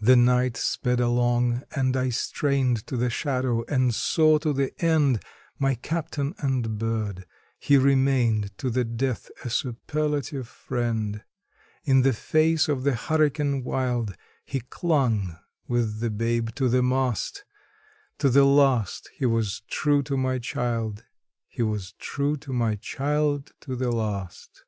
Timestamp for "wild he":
13.64-14.60